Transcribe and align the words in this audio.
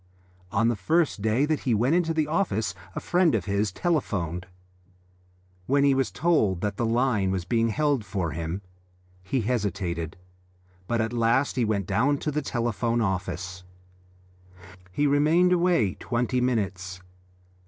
On 0.51 0.67
the 0.67 0.75
first 0.75 1.21
day 1.21 1.45
that 1.45 1.59
he 1.59 1.75
went 1.75 2.07
to 2.07 2.13
the 2.15 2.25
office 2.25 2.73
a 2.95 2.99
friend 2.99 3.35
of 3.35 3.45
his 3.45 3.71
telephoned 3.71 4.41
to 4.41 4.47
him. 4.47 4.53
When 5.67 5.83
he 5.83 5.93
was 5.93 6.09
told 6.09 6.61
that 6.61 6.75
the 6.75 6.87
line 6.87 7.29
was 7.29 7.45
being 7.45 7.67
held 7.69 8.03
for 8.03 8.31
him 8.31 8.63
he 9.21 9.41
hesitated, 9.41 10.17
but 10.87 11.01
at 11.01 11.13
last 11.13 11.55
he 11.55 11.63
went 11.65 11.85
down 11.85 12.17
to 12.17 12.31
the 12.31 12.41
telephone 12.41 12.99
office. 12.99 13.63
He 14.91 15.05
remained 15.05 15.53
away 15.53 15.93
twenty 15.99 16.41
minutes. 16.41 16.99